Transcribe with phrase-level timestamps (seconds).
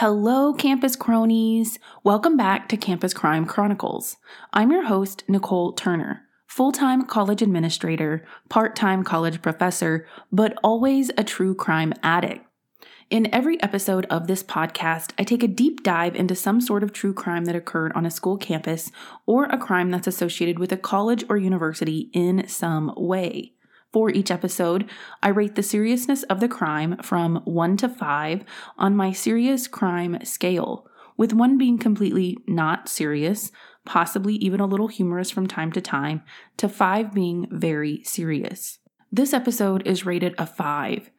[0.00, 1.80] Hello, campus cronies.
[2.04, 4.16] Welcome back to Campus Crime Chronicles.
[4.52, 11.10] I'm your host, Nicole Turner, full time college administrator, part time college professor, but always
[11.18, 12.46] a true crime addict.
[13.10, 16.92] In every episode of this podcast, I take a deep dive into some sort of
[16.92, 18.92] true crime that occurred on a school campus
[19.26, 23.54] or a crime that's associated with a college or university in some way.
[23.92, 24.88] For each episode,
[25.22, 28.44] I rate the seriousness of the crime from 1 to 5
[28.76, 33.50] on my serious crime scale, with 1 being completely not serious,
[33.86, 36.22] possibly even a little humorous from time to time,
[36.58, 38.78] to 5 being very serious.
[39.10, 41.10] This episode is rated a 5.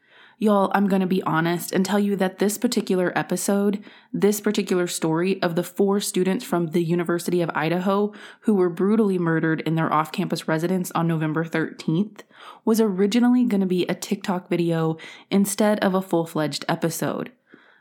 [0.41, 4.87] Y'all, I'm going to be honest and tell you that this particular episode, this particular
[4.87, 9.75] story of the four students from the University of Idaho who were brutally murdered in
[9.75, 12.21] their off campus residence on November 13th,
[12.63, 14.95] was originally going to be a TikTok video
[15.29, 17.33] instead of a full fledged episode.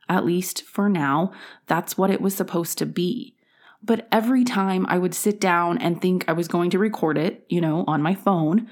[0.09, 1.31] At least for now,
[1.69, 3.37] that's what it was supposed to be.
[3.85, 7.47] But every time I would sit down and think I was going to record it,
[7.49, 8.69] you know, on my phone,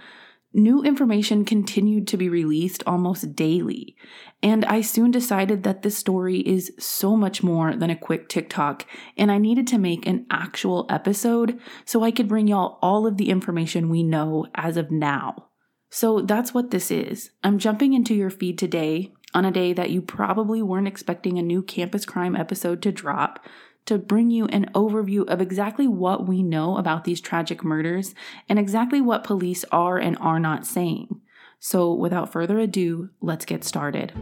[0.57, 3.95] new information continued to be released almost daily.
[4.43, 8.87] And I soon decided that this story is so much more than a quick TikTok,
[9.17, 13.17] and I needed to make an actual episode so I could bring y'all all of
[13.17, 15.51] the information we know as of now.
[15.91, 17.31] So that's what this is.
[17.45, 21.43] I'm jumping into your feed today on a day that you probably weren't expecting a
[21.43, 23.45] new campus crime episode to drop
[23.87, 28.15] to bring you an overview of exactly what we know about these tragic murders
[28.49, 31.21] and exactly what police are and are not saying.
[31.59, 34.13] So, without further ado, let's get started.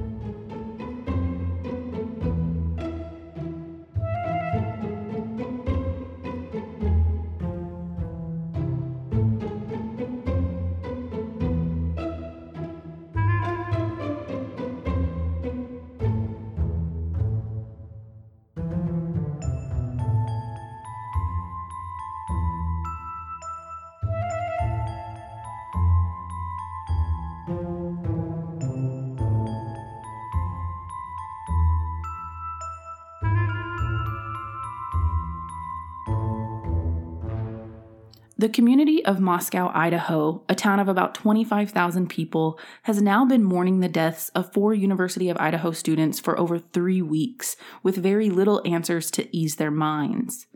[38.45, 43.81] The community of Moscow, Idaho, a town of about 25,000 people, has now been mourning
[43.81, 48.61] the deaths of four University of Idaho students for over three weeks, with very little
[48.67, 50.47] answers to ease their minds.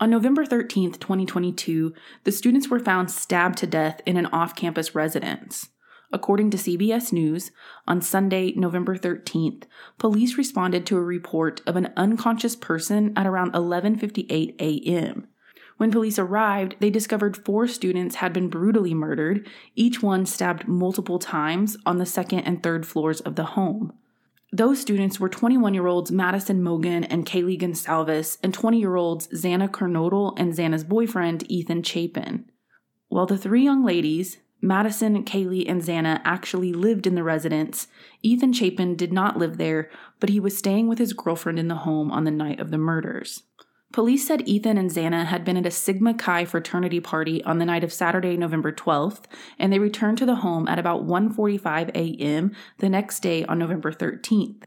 [0.00, 1.94] On November 13, 2022,
[2.24, 5.70] the students were found stabbed to death in an off campus residence.
[6.12, 7.52] According to CBS News,
[7.88, 9.62] on Sunday, November 13th,
[9.96, 15.28] police responded to a report of an unconscious person at around 11:58 a.m.
[15.76, 21.18] When police arrived, they discovered four students had been brutally murdered, each one stabbed multiple
[21.18, 23.92] times on the second and third floors of the home.
[24.52, 29.28] Those students were 21 year olds Madison Mogen and Kaylee Goncalves, and 20 year olds
[29.28, 32.50] Xana Kernodle and Xana's boyfriend, Ethan Chapin.
[33.08, 37.88] While the three young ladies, Madison, Kaylee, and Xana actually lived in the residence.
[38.22, 41.76] Ethan Chapin did not live there, but he was staying with his girlfriend in the
[41.76, 43.42] home on the night of the murders.
[43.96, 47.64] Police said Ethan and Xana had been at a Sigma Chi fraternity party on the
[47.64, 49.22] night of Saturday, November 12th,
[49.58, 52.54] and they returned to the home at about 1:45 a.m.
[52.76, 54.64] the next day on November 13th.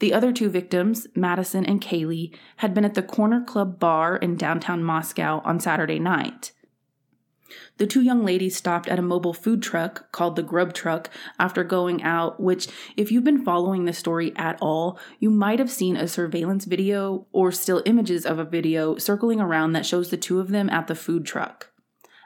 [0.00, 4.34] The other two victims, Madison and Kaylee, had been at the Corner Club bar in
[4.34, 6.50] downtown Moscow on Saturday night.
[7.78, 11.64] The two young ladies stopped at a mobile food truck called the Grub Truck after
[11.64, 15.96] going out, which, if you've been following the story at all, you might have seen
[15.96, 20.40] a surveillance video or still images of a video circling around that shows the two
[20.40, 21.70] of them at the food truck.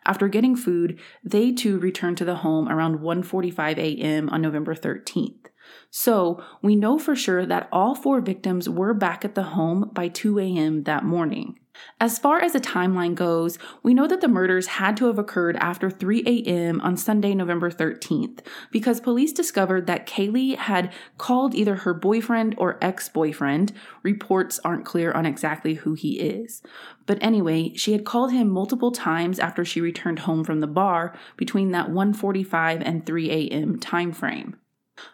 [0.07, 4.31] After getting food, they too returned to the home around 1:45 a.m.
[4.31, 5.49] on November 13th.
[5.91, 10.09] So, we know for sure that all four victims were back at the home by
[10.09, 10.85] 2 a.m.
[10.85, 11.59] that morning.
[12.01, 15.57] As far as the timeline goes, we know that the murders had to have occurred
[15.57, 16.81] after 3 a.m.
[16.81, 18.41] on Sunday, November 13th,
[18.71, 23.73] because police discovered that Kaylee had called either her boyfriend or ex boyfriend.
[24.03, 26.63] Reports aren't clear on exactly who he is.
[27.07, 31.17] But anyway, she had called him multiple times after she returned home from the bar
[31.37, 33.79] between that 1:45 and 3 a.m.
[33.79, 34.57] time frame.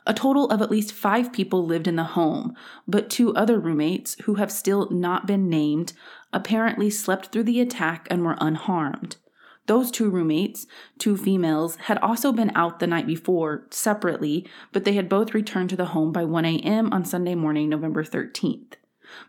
[0.06, 2.54] A total of at least five people lived in the home,
[2.86, 5.92] but two other roommates, who have still not been named,
[6.32, 9.16] apparently slept through the attack and were unharmed.
[9.66, 10.66] Those two roommates,
[10.98, 15.70] two females, had also been out the night before, separately, but they had both returned
[15.70, 16.92] to the home by 1 a.m.
[16.92, 18.74] on Sunday morning, November 13th.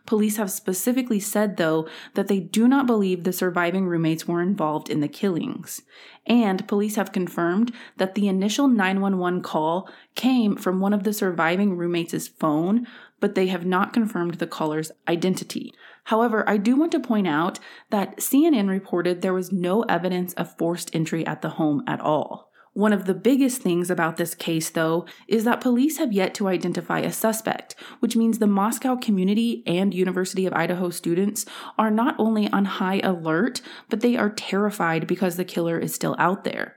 [0.06, 4.88] Police have specifically said, though, that they do not believe the surviving roommates were involved
[4.88, 5.82] in the killings.
[6.26, 11.76] And police have confirmed that the initial 911 call came from one of the surviving
[11.76, 12.86] roommates' phone,
[13.20, 15.72] but they have not confirmed the caller's identity.
[16.04, 17.58] However, I do want to point out
[17.90, 22.45] that CNN reported there was no evidence of forced entry at the home at all.
[22.76, 26.46] One of the biggest things about this case, though, is that police have yet to
[26.46, 31.46] identify a suspect, which means the Moscow community and University of Idaho students
[31.78, 36.14] are not only on high alert, but they are terrified because the killer is still
[36.18, 36.76] out there.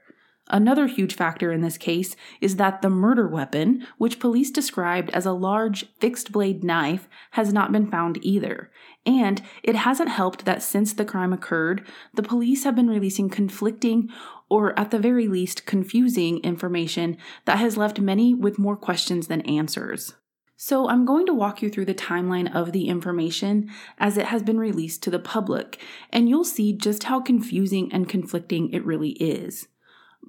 [0.51, 5.28] Another huge factor in this case is that the murder weapon, which police described as
[5.28, 8.72] a large fixed blade knife, has not been found either.
[9.06, 14.10] And it hasn't helped that since the crime occurred, the police have been releasing conflicting
[14.50, 19.42] or at the very least confusing information that has left many with more questions than
[19.42, 20.16] answers.
[20.62, 24.44] So, I'm going to walk you through the timeline of the information as it has
[24.44, 25.80] been released to the public,
[26.10, 29.69] and you'll see just how confusing and conflicting it really is.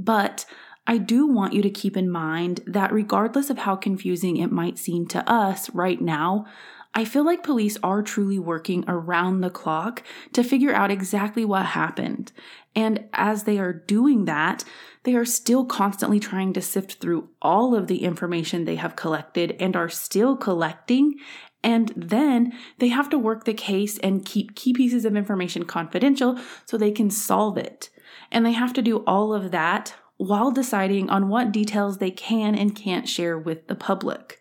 [0.01, 0.47] But
[0.87, 4.79] I do want you to keep in mind that regardless of how confusing it might
[4.79, 6.47] seem to us right now,
[6.95, 10.03] I feel like police are truly working around the clock
[10.33, 12.33] to figure out exactly what happened.
[12.75, 14.65] And as they are doing that,
[15.05, 19.57] they are still constantly trying to sift through all of the information they have collected
[19.61, 21.15] and are still collecting.
[21.63, 26.41] And then they have to work the case and keep key pieces of information confidential
[26.65, 27.91] so they can solve it.
[28.31, 32.55] And they have to do all of that while deciding on what details they can
[32.55, 34.39] and can't share with the public.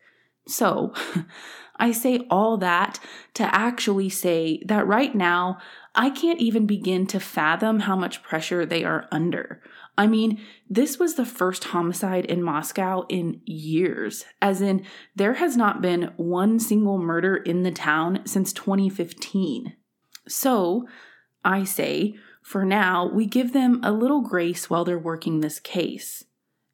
[0.47, 0.93] So,
[1.81, 2.99] I say all that
[3.35, 5.59] to actually say that right now,
[5.95, 9.63] I can't even begin to fathom how much pressure they are under.
[9.97, 15.57] I mean, this was the first homicide in Moscow in years, as in, there has
[15.57, 19.73] not been one single murder in the town since 2015.
[20.27, 20.87] So,
[21.43, 22.15] I say,
[22.49, 26.23] for now, we give them a little grace while they're working this case.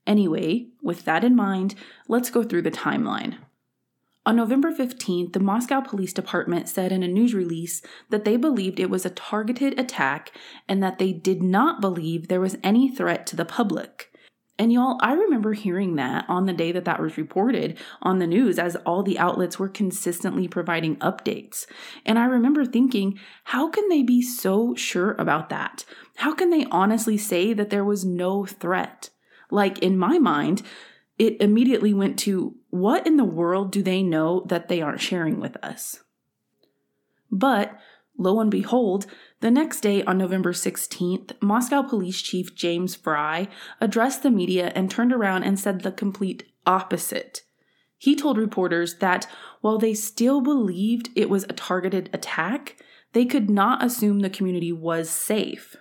[0.07, 1.75] Anyway, with that in mind,
[2.07, 3.39] let's go through the timeline.
[4.25, 8.79] On November 15th, the Moscow Police Department said in a news release that they believed
[8.79, 10.31] it was a targeted attack
[10.65, 14.13] and that they did not believe there was any threat to the public.
[14.57, 18.27] And y'all, I remember hearing that on the day that that was reported on the
[18.27, 21.65] news as all the outlets were consistently providing updates.
[22.05, 25.83] And I remember thinking, how can they be so sure about that?
[26.15, 29.09] How can they honestly say that there was no threat?
[29.51, 30.61] Like in my mind,
[31.17, 35.39] it immediately went to what in the world do they know that they aren't sharing
[35.39, 36.01] with us?
[37.29, 37.77] But
[38.17, 39.05] Lo and behold,
[39.41, 43.47] the next day on November 16th, Moscow Police Chief James Fry
[43.81, 47.41] addressed the media and turned around and said the complete opposite.
[47.97, 49.27] He told reporters that
[49.61, 52.77] while they still believed it was a targeted attack,
[53.13, 55.75] they could not assume the community was safe.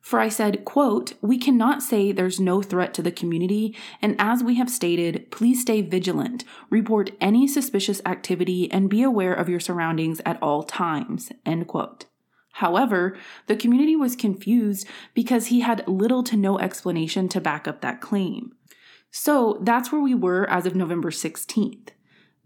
[0.00, 4.54] Fry said, quote, We cannot say there's no threat to the community, and as we
[4.54, 10.20] have stated, please stay vigilant, report any suspicious activity, and be aware of your surroundings
[10.24, 12.06] at all times, end quote.
[12.52, 13.16] However,
[13.46, 18.00] the community was confused because he had little to no explanation to back up that
[18.00, 18.52] claim.
[19.10, 21.90] So that's where we were as of November 16th.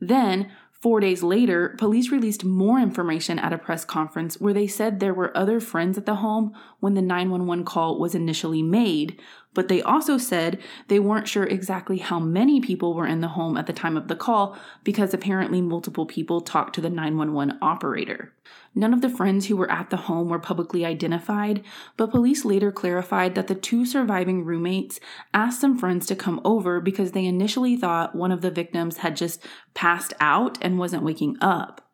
[0.01, 0.51] Then,
[0.83, 5.15] Four days later, police released more information at a press conference where they said there
[5.15, 9.21] were other friends at the home when the 911 call was initially made,
[9.55, 10.59] but they also said
[10.89, 14.09] they weren't sure exactly how many people were in the home at the time of
[14.09, 18.33] the call because apparently multiple people talked to the 911 operator.
[18.75, 21.63] None of the friends who were at the home were publicly identified,
[21.97, 24.99] but police later clarified that the two surviving roommates
[25.35, 29.17] asked some friends to come over because they initially thought one of the victims had
[29.17, 29.45] just
[29.75, 31.93] passed out and wasn't waking up.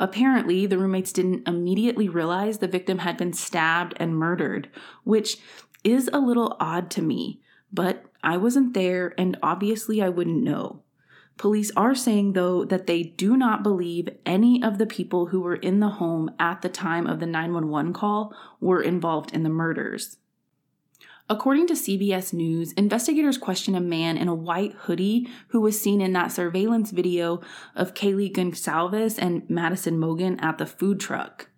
[0.00, 4.68] Apparently, the roommates didn't immediately realize the victim had been stabbed and murdered,
[5.02, 5.38] which
[5.84, 7.40] is a little odd to me,
[7.72, 10.82] but I wasn't there and obviously I wouldn't know.
[11.36, 15.54] Police are saying, though, that they do not believe any of the people who were
[15.54, 20.16] in the home at the time of the 911 call were involved in the murders.
[21.30, 26.00] According to CBS News, investigators question a man in a white hoodie who was seen
[26.00, 27.40] in that surveillance video
[27.76, 31.50] of Kaylee Goncalves and Madison Mogen at the food truck.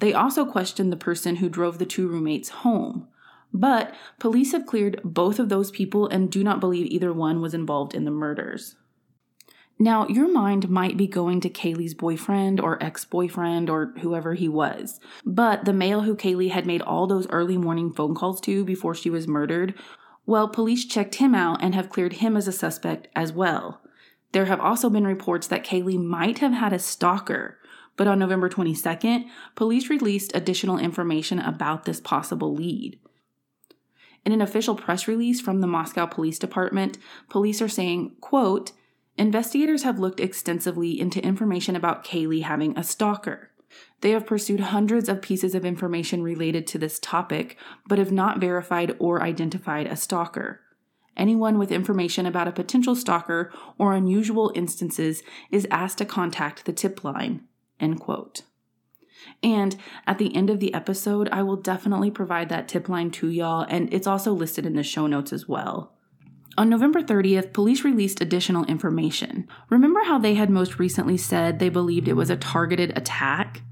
[0.00, 3.08] They also question the person who drove the two roommates home.
[3.52, 7.54] But police have cleared both of those people and do not believe either one was
[7.54, 8.76] involved in the murders.
[9.78, 14.48] Now, your mind might be going to Kaylee's boyfriend or ex boyfriend or whoever he
[14.48, 18.64] was, but the male who Kaylee had made all those early morning phone calls to
[18.64, 19.74] before she was murdered,
[20.24, 23.80] well, police checked him out and have cleared him as a suspect as well.
[24.30, 27.58] There have also been reports that Kaylee might have had a stalker,
[27.96, 29.24] but on November 22nd,
[29.56, 32.98] police released additional information about this possible lead.
[34.24, 36.98] In an official press release from the Moscow Police Department,
[37.28, 38.72] police are saying, quote,
[39.18, 43.50] Investigators have looked extensively into information about Kaylee having a stalker.
[44.00, 48.38] They have pursued hundreds of pieces of information related to this topic, but have not
[48.38, 50.60] verified or identified a stalker.
[51.16, 56.72] Anyone with information about a potential stalker or unusual instances is asked to contact the
[56.72, 57.44] tip line.
[57.78, 58.42] End quote.
[59.42, 59.76] And
[60.06, 63.66] at the end of the episode, I will definitely provide that tip line to y'all,
[63.68, 65.92] and it's also listed in the show notes as well.
[66.58, 69.48] On November 30th, police released additional information.
[69.70, 73.62] Remember how they had most recently said they believed it was a targeted attack?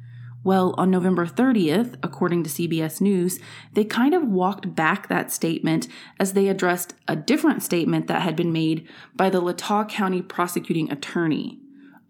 [0.42, 3.38] Well, on November 30th, according to CBS News,
[3.75, 5.88] they kind of walked back that statement
[6.19, 10.90] as they addressed a different statement that had been made by the Latah County prosecuting
[10.90, 11.61] attorney.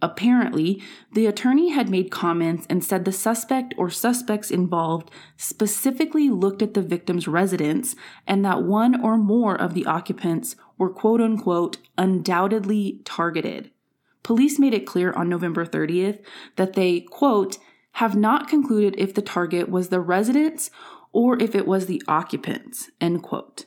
[0.02, 6.62] Apparently, the attorney had made comments and said the suspect or suspects involved specifically looked
[6.62, 7.94] at the victim's residence
[8.26, 13.70] and that one or more of the occupants were quote unquote undoubtedly targeted.
[14.22, 16.20] Police made it clear on November 30th
[16.56, 17.58] that they, quote,
[17.92, 20.70] have not concluded if the target was the residents
[21.12, 23.66] or if it was the occupants, end quote.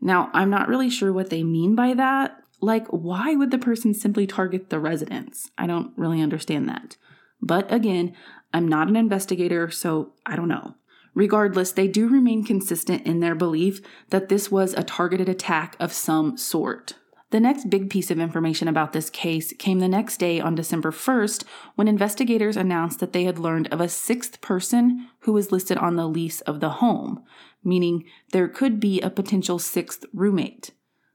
[0.00, 3.92] Now, I'm not really sure what they mean by that, like, why would the person
[3.92, 5.50] simply target the residents?
[5.58, 6.96] I don't really understand that.
[7.42, 8.14] But again,
[8.54, 10.76] I'm not an investigator, so I don't know.
[11.14, 15.92] Regardless, they do remain consistent in their belief that this was a targeted attack of
[15.92, 16.94] some sort.
[17.30, 20.92] The next big piece of information about this case came the next day on December
[20.92, 25.78] 1st when investigators announced that they had learned of a sixth person who was listed
[25.78, 27.24] on the lease of the home,
[27.64, 30.70] meaning there could be a potential sixth roommate.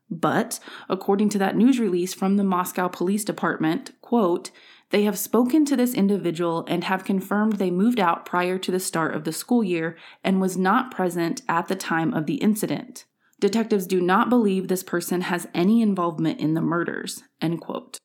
[0.10, 0.60] But,
[0.90, 4.52] according to that news release from the Moscow Police Department, quote,
[4.90, 8.80] they have spoken to this individual and have confirmed they moved out prior to the
[8.80, 13.04] start of the school year and was not present at the time of the incident.
[13.40, 17.24] Detectives do not believe this person has any involvement in the murders.
[17.42, 17.98] End quote.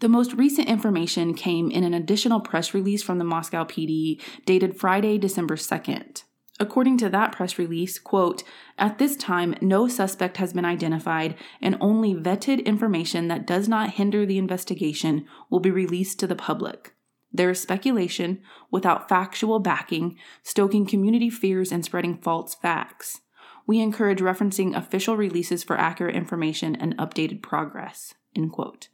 [0.00, 4.78] The most recent information came in an additional press release from the Moscow PD dated
[4.78, 6.22] Friday, December 2nd.
[6.60, 8.42] According to that press release, quote,
[8.78, 13.90] at this time, no suspect has been identified and only vetted information that does not
[13.90, 16.94] hinder the investigation will be released to the public.
[17.32, 23.20] There is speculation without factual backing, stoking community fears and spreading false facts.
[23.66, 28.14] We encourage referencing official releases for accurate information and updated progress.
[28.34, 28.88] End quote.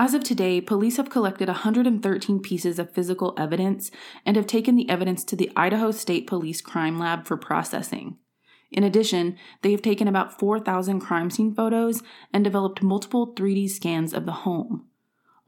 [0.00, 3.90] As of today, police have collected 113 pieces of physical evidence
[4.24, 8.16] and have taken the evidence to the Idaho State Police Crime Lab for processing.
[8.70, 14.14] In addition, they have taken about 4,000 crime scene photos and developed multiple 3D scans
[14.14, 14.86] of the home.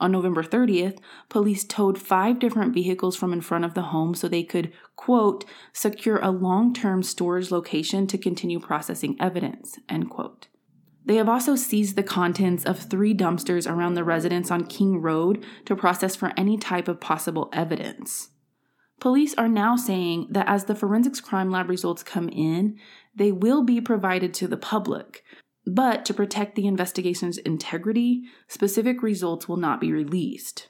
[0.00, 4.26] On November 30th, police towed five different vehicles from in front of the home so
[4.26, 10.48] they could, quote, secure a long term storage location to continue processing evidence, end quote.
[11.04, 15.44] They have also seized the contents of three dumpsters around the residence on King Road
[15.64, 18.30] to process for any type of possible evidence.
[19.00, 22.78] Police are now saying that as the forensics crime lab results come in,
[23.14, 25.24] they will be provided to the public,
[25.66, 30.68] but to protect the investigation's integrity, specific results will not be released.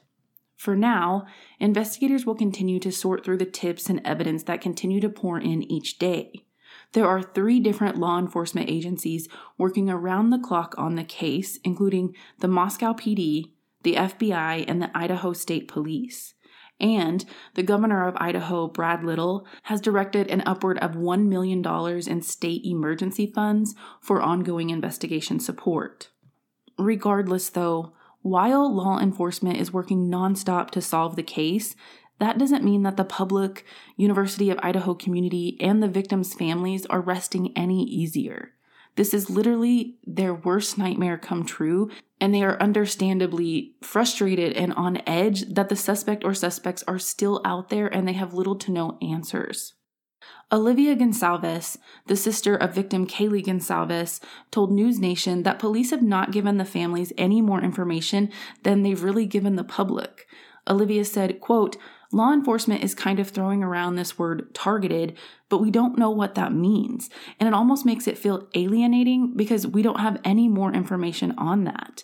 [0.55, 1.25] For now,
[1.59, 5.63] investigators will continue to sort through the tips and evidence that continue to pour in
[5.63, 6.45] each day.
[6.93, 12.15] There are three different law enforcement agencies working around the clock on the case, including
[12.39, 13.51] the Moscow PD,
[13.83, 16.33] the FBI, and the Idaho State Police.
[16.81, 21.63] And the governor of Idaho, Brad Little, has directed an upward of $1 million
[22.07, 26.09] in state emergency funds for ongoing investigation support.
[26.79, 27.93] Regardless, though,
[28.23, 31.75] while law enforcement is working nonstop to solve the case,
[32.21, 33.65] that doesn't mean that the public,
[33.97, 38.51] University of Idaho community, and the victims' families are resting any easier.
[38.95, 45.01] This is literally their worst nightmare come true, and they are understandably frustrated and on
[45.07, 48.71] edge that the suspect or suspects are still out there and they have little to
[48.71, 49.73] no answers.
[50.51, 56.31] Olivia Goncalves, the sister of victim Kaylee Goncalves, told News Nation that police have not
[56.31, 58.29] given the families any more information
[58.61, 60.27] than they've really given the public.
[60.67, 61.77] Olivia said, quote,
[62.11, 65.17] law enforcement is kind of throwing around this word targeted,
[65.49, 67.09] but we don't know what that means.
[67.39, 71.63] And it almost makes it feel alienating because we don't have any more information on
[71.65, 72.03] that.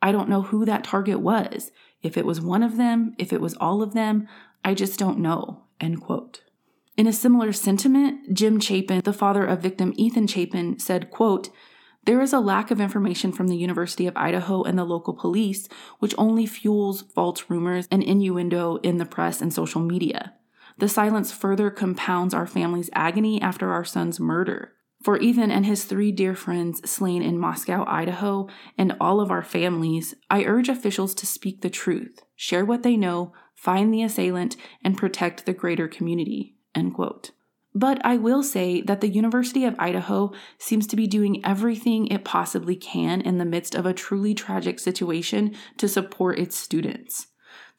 [0.00, 1.70] I don't know who that target was.
[2.02, 4.28] If it was one of them, if it was all of them,
[4.64, 5.64] I just don't know.
[5.80, 6.42] End quote.
[6.96, 11.48] In a similar sentiment, Jim Chapin, the father of victim Ethan Chapin, said, quote,
[12.08, 15.68] there is a lack of information from the University of Idaho and the local police,
[15.98, 20.32] which only fuels false rumors and innuendo in the press and social media.
[20.78, 24.72] The silence further compounds our family's agony after our son's murder.
[25.02, 28.48] For Ethan and his three dear friends slain in Moscow, Idaho,
[28.78, 32.96] and all of our families, I urge officials to speak the truth, share what they
[32.96, 36.56] know, find the assailant, and protect the greater community.
[36.74, 37.32] End quote.
[37.74, 42.24] But I will say that the University of Idaho seems to be doing everything it
[42.24, 47.28] possibly can in the midst of a truly tragic situation to support its students.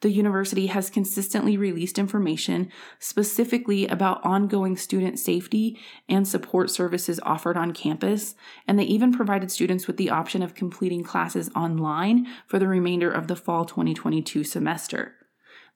[0.02, 5.78] The university has consistently released information specifically about ongoing student safety
[6.08, 10.56] and support services offered on campus, and they even provided students with the option of
[10.56, 15.16] completing classes online for the remainder of the fall 2022 semester.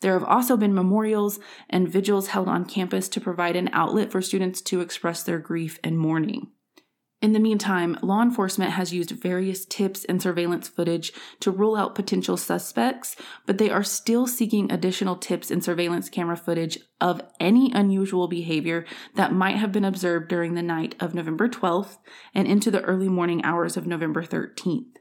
[0.03, 4.22] There have also been memorials and vigils held on campus to provide an outlet for
[4.22, 6.51] students to express their grief and mourning.
[7.22, 11.95] In the meantime, law enforcement has used various tips and surveillance footage to rule out
[11.95, 17.72] potential suspects, but they are still seeking additional tips and surveillance camera footage of any
[17.74, 21.95] unusual behavior that might have been observed during the night of November 12th
[22.33, 24.98] and into the early morning hours of November 13th.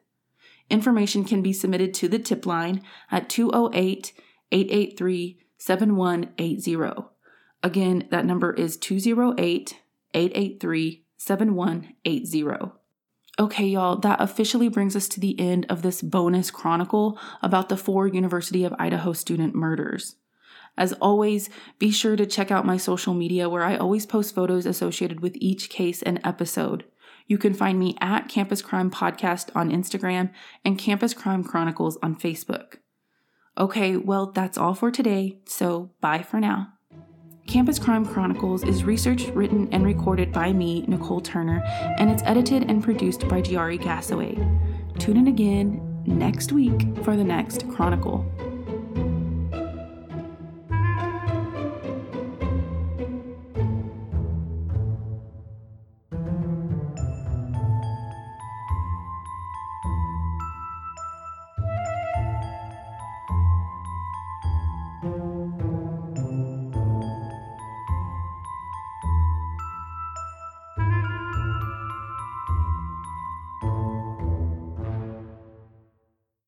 [0.71, 4.13] Information can be submitted to the tip line at 208
[4.53, 7.05] 883 7180.
[7.63, 9.79] Again, that number is 208
[10.15, 12.73] 883 7180.
[13.39, 17.77] Okay, y'all, that officially brings us to the end of this bonus chronicle about the
[17.77, 20.17] four University of Idaho student murders.
[20.77, 24.67] As always, be sure to check out my social media where I always post photos
[24.67, 26.85] associated with each case and episode.
[27.27, 30.31] You can find me at Campus Crime Podcast on Instagram
[30.65, 32.77] and Campus Crime Chronicles on Facebook.
[33.59, 36.69] Okay, well, that's all for today, so bye for now.
[37.47, 41.63] Campus Crime Chronicles is researched, written, and recorded by me, Nicole Turner,
[41.99, 44.39] and it's edited and produced by Giari Gassaway.
[44.99, 48.25] Tune in again next week for the next Chronicle.